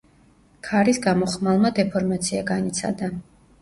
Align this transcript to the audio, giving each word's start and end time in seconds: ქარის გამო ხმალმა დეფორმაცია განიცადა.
ქარის 0.67 1.01
გამო 1.05 1.29
ხმალმა 1.35 1.73
დეფორმაცია 1.83 2.45
განიცადა. 2.53 3.17